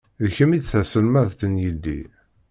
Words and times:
D 0.23 0.25
kemm 0.35 0.51
i 0.57 0.59
d 0.61 0.65
taselmadt 0.71 1.41
n 1.51 1.53
yelli.. 1.63 1.99